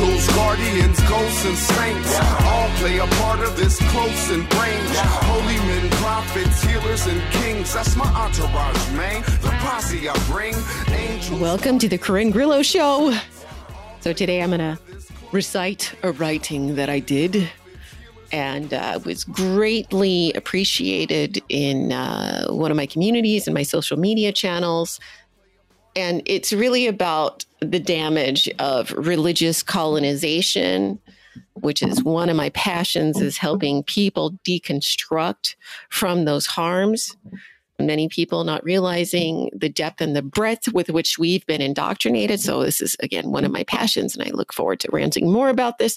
[0.00, 4.96] Angels, guardians, ghosts, and saints all play a part of this close and range.
[4.96, 7.74] Holy men, prophets, healers, and kings.
[7.74, 9.22] That's my entourage, man.
[9.42, 10.54] The posse I bring.
[10.88, 11.38] Angels.
[11.38, 13.14] Welcome to the Corin Grillo Show.
[14.00, 14.78] So today I'm to
[15.32, 17.50] recite a writing that I did
[18.32, 24.32] and uh, was greatly appreciated in uh, one of my communities and my social media
[24.32, 24.98] channels.
[25.96, 30.98] And it's really about the damage of religious colonization,
[31.54, 35.56] which is one of my passions, is helping people deconstruct
[35.88, 37.16] from those harms
[37.80, 42.40] many people not realizing the depth and the breadth with which we've been indoctrinated.
[42.40, 45.48] So, this is again one of my passions, and I look forward to ranting more
[45.48, 45.96] about this.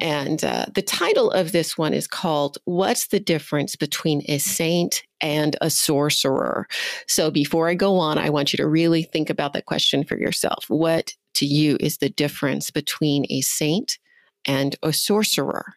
[0.00, 5.02] And uh, the title of this one is called What's the Difference Between a Saint
[5.20, 6.66] and a Sorcerer?
[7.06, 10.18] So, before I go on, I want you to really think about that question for
[10.18, 10.64] yourself.
[10.68, 13.98] What to you is the difference between a saint
[14.44, 15.74] and a sorcerer?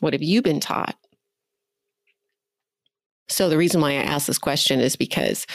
[0.00, 0.96] What have you been taught?
[3.28, 5.46] So the reason why I ask this question is because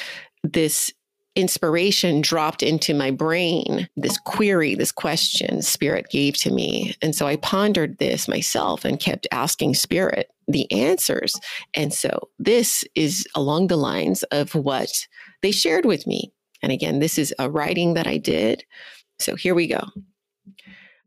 [0.43, 0.91] this
[1.35, 6.95] inspiration dropped into my brain, this query, this question Spirit gave to me.
[7.01, 11.39] And so I pondered this myself and kept asking Spirit the answers.
[11.73, 14.91] And so this is along the lines of what
[15.41, 16.31] they shared with me.
[16.61, 18.63] And again, this is a writing that I did.
[19.19, 19.81] So here we go.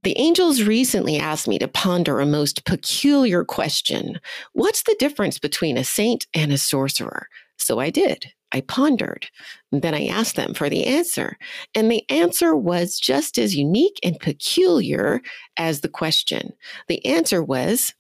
[0.03, 4.21] The angels recently asked me to ponder a most peculiar question.
[4.53, 7.29] What's the difference between a saint and a sorcerer?
[7.57, 8.27] So I did.
[8.53, 9.29] I pondered.
[9.73, 11.39] Then I asked them for the answer.
[11.75, 15.23] And the answer was just as unique and peculiar
[15.57, 16.53] as the question.
[16.87, 17.95] The answer was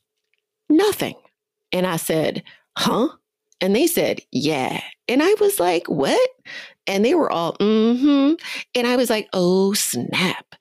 [0.69, 1.15] nothing.
[1.75, 2.45] And I said,
[2.79, 3.09] huh?
[3.61, 4.81] And they said, yeah.
[5.09, 6.31] And I was like, what?
[6.87, 8.35] And they were all, mm hmm.
[8.75, 10.55] And I was like, oh, snap.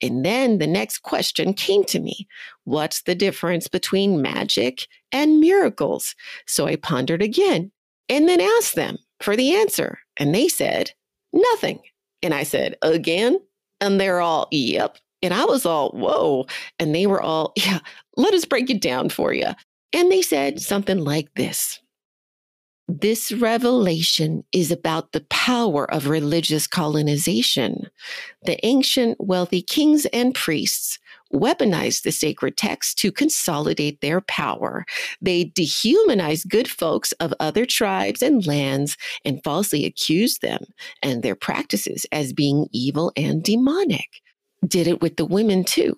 [0.00, 2.28] And then the next question came to me
[2.64, 6.14] What's the difference between magic and miracles?
[6.46, 7.72] So I pondered again
[8.08, 9.98] and then asked them for the answer.
[10.18, 10.92] And they said,
[11.32, 11.80] nothing.
[12.22, 13.40] And I said, again?
[13.80, 14.98] And they're all, yep.
[15.22, 16.46] And I was all, whoa.
[16.78, 17.80] And they were all, yeah,
[18.16, 19.48] let us break it down for you.
[19.92, 21.80] And they said something like this
[22.98, 27.88] this revelation is about the power of religious colonization.
[28.42, 30.98] The ancient wealthy kings and priests
[31.32, 34.84] weaponized the sacred text to consolidate their power.
[35.20, 40.64] They dehumanized good folks of other tribes and lands and falsely accused them
[41.00, 44.20] and their practices as being evil and demonic.
[44.66, 45.96] Did it with the women too.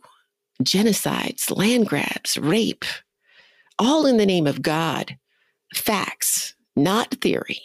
[0.62, 2.84] Genocides, land grabs, rape,
[3.82, 5.18] all in the name of God.
[5.74, 7.60] Facts not theory.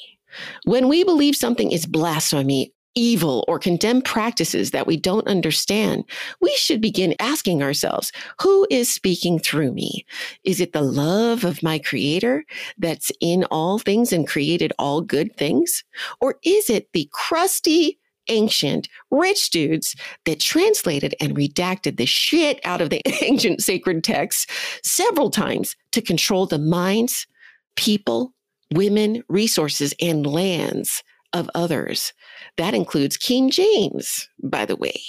[0.66, 6.04] When we believe something is blasphemy, evil, or condemn practices that we don't understand,
[6.42, 8.12] we should begin asking ourselves,
[8.42, 10.04] who is speaking through me?
[10.44, 12.44] Is it the love of my creator
[12.80, 15.84] that's in all things and created all good things?
[16.20, 18.00] Or is it the crusty,
[18.30, 19.96] ancient, rich dudes
[20.26, 24.48] that translated and redacted the shit out of the ancient sacred texts
[24.84, 27.28] several times to control the minds,
[27.76, 28.34] people,
[28.74, 32.14] women, resources, and lands of others.
[32.58, 35.00] That includes King James, by the way.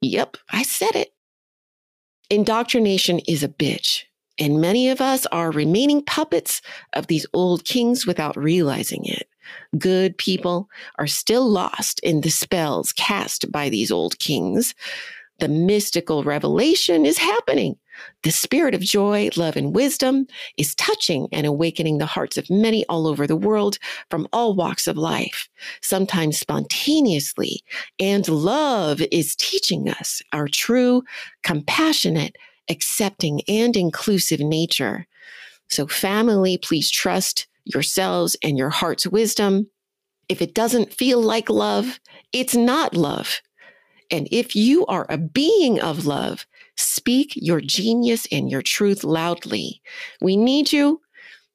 [0.00, 1.12] Yep, I said it.
[2.30, 4.04] Indoctrination is a bitch,
[4.38, 6.62] and many of us are remaining puppets
[6.92, 9.28] of these old kings without realizing it.
[9.78, 10.68] Good people
[10.98, 14.74] are still lost in the spells cast by these old kings.
[15.38, 17.76] The mystical revelation is happening
[18.22, 22.84] the spirit of joy, love, and wisdom is touching and awakening the hearts of many
[22.86, 23.78] all over the world
[24.10, 25.48] from all walks of life,
[25.82, 27.62] sometimes spontaneously.
[27.98, 31.02] And love is teaching us our true,
[31.42, 32.36] compassionate,
[32.68, 35.06] accepting, and inclusive nature.
[35.68, 39.68] So, family, please trust yourselves and your heart's wisdom.
[40.28, 42.00] If it doesn't feel like love,
[42.32, 43.40] it's not love.
[44.10, 46.46] And if you are a being of love,
[46.80, 49.82] Speak your genius and your truth loudly.
[50.22, 51.02] We need you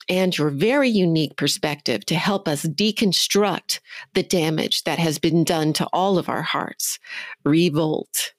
[0.07, 3.79] and your very unique perspective to help us deconstruct
[4.13, 6.99] the damage that has been done to all of our hearts.
[7.43, 8.33] Revolt.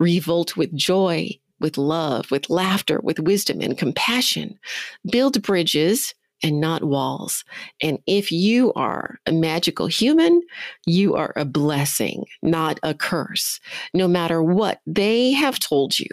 [0.00, 1.30] Revolt with joy,
[1.60, 4.58] with love, with laughter, with wisdom and compassion.
[5.12, 7.44] Build bridges and not walls.
[7.80, 10.42] And if you are a magical human,
[10.86, 13.60] you are a blessing, not a curse,
[13.94, 16.10] no matter what they have told you.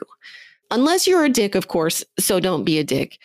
[0.72, 3.18] Unless you're a dick, of course, so don't be a dick.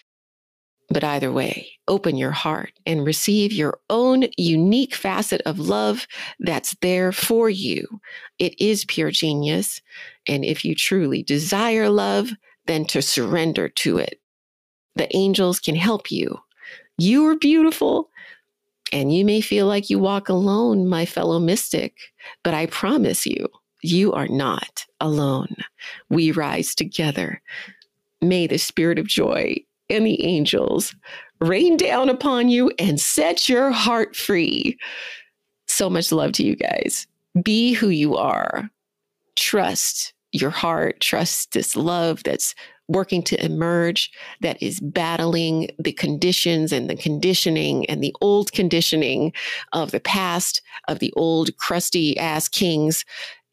[0.91, 6.07] But either way, open your heart and receive your own unique facet of love
[6.39, 8.01] that's there for you.
[8.39, 9.81] It is pure genius.
[10.29, 12.31] And if you truly desire love,
[12.67, 14.21] then to surrender to it.
[14.97, 16.39] The angels can help you.
[16.99, 18.11] You are beautiful.
[18.93, 21.97] And you may feel like you walk alone, my fellow mystic,
[22.43, 23.49] but I promise you,
[23.83, 25.57] you are not alone.
[26.11, 27.43] We rise together.
[28.21, 29.57] May the spirit of joy
[29.91, 30.95] and the angels
[31.41, 34.79] rain down upon you and set your heart free.
[35.67, 37.07] So much love to you guys.
[37.43, 38.71] Be who you are.
[39.37, 42.55] Trust your heart, trust this love that's
[42.89, 44.11] working to emerge,
[44.41, 49.33] that is battling the conditions and the conditioning and the old conditioning
[49.73, 53.05] of the past, of the old crusty ass kings,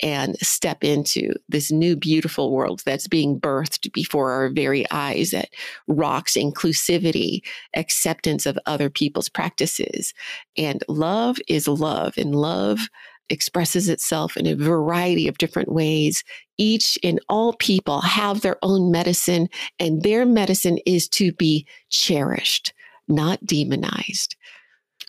[0.04, 5.50] and step into this new beautiful world that's being birthed before our very eyes that
[5.88, 7.42] rocks inclusivity,
[7.76, 10.14] acceptance of other people's practices.
[10.58, 12.90] And love is love, and love
[13.30, 16.24] expresses itself in a variety of different ways.
[16.62, 19.50] Each and all people have their own medicine,
[19.80, 22.72] and their medicine is to be cherished,
[23.08, 24.36] not demonized.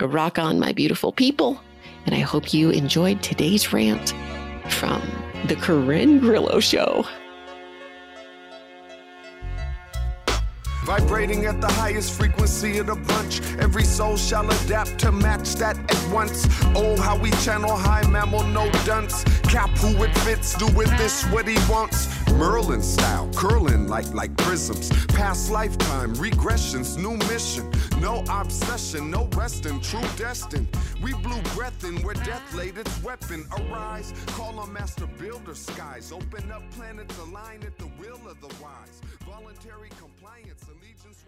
[0.01, 1.61] Rock on, my beautiful people.
[2.07, 4.15] And I hope you enjoyed today's rant
[4.71, 5.03] from
[5.47, 7.05] The Corin Grillo Show.
[10.85, 13.41] Vibrating at the highest frequency of the bunch.
[13.59, 16.45] Every soul shall adapt to match that at once.
[16.75, 19.23] Oh, how we channel high mammal, no dunce.
[19.43, 22.09] Cap who it fits, do with this what he wants.
[22.33, 24.91] Merlin style, curling like like prisms.
[25.07, 27.71] Past lifetime, regressions, new mission.
[28.01, 30.67] No obsession, no resting, true destined.
[31.03, 33.45] We blew breath in where death laid its weapon.
[33.59, 36.13] Arise, call on master builder skies.
[36.13, 39.01] Open up planets, align at the will of the wise.
[39.27, 41.25] Voluntary compliance allegiance.